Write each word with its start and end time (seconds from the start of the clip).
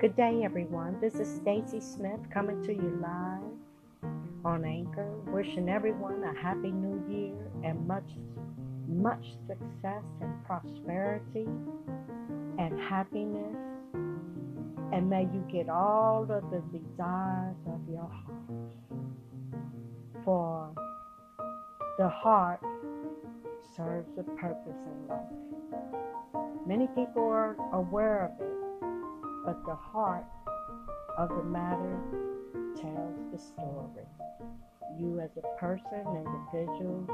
Good 0.00 0.14
day, 0.14 0.42
everyone. 0.44 1.00
This 1.00 1.16
is 1.16 1.28
Stacy 1.28 1.80
Smith 1.80 2.20
coming 2.32 2.62
to 2.62 2.72
you 2.72 3.00
live 3.02 3.42
on 4.44 4.64
Anchor, 4.64 5.10
wishing 5.26 5.68
everyone 5.68 6.22
a 6.22 6.40
happy 6.40 6.70
new 6.70 7.02
year 7.12 7.34
and 7.64 7.84
much, 7.88 8.08
much 8.86 9.32
success 9.48 10.04
and 10.20 10.44
prosperity 10.46 11.48
and 12.60 12.78
happiness. 12.78 13.56
And 14.92 15.10
may 15.10 15.22
you 15.22 15.44
get 15.50 15.68
all 15.68 16.22
of 16.30 16.48
the 16.52 16.62
desires 16.78 17.56
of 17.66 17.80
your 17.90 18.08
heart. 18.08 18.70
For 20.24 20.70
the 21.98 22.08
heart 22.08 22.60
serves 23.76 24.16
a 24.16 24.22
purpose 24.22 24.78
in 24.86 25.08
life. 25.08 26.44
Many 26.68 26.86
people 26.94 27.24
are 27.24 27.56
aware 27.72 28.26
of 28.26 28.46
it 28.46 28.57
but 29.48 29.64
the 29.64 29.74
heart 29.74 30.26
of 31.16 31.30
the 31.30 31.42
matter 31.42 31.98
tells 32.76 33.16
the 33.32 33.38
story. 33.38 34.04
You, 35.00 35.20
as 35.20 35.30
a 35.38 35.58
person, 35.58 36.04
individual, 36.52 37.08